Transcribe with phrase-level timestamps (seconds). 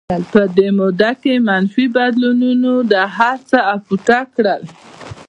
[0.31, 4.63] په دې موده کې منفي بدلونونو دا هرڅه اپوټه کړل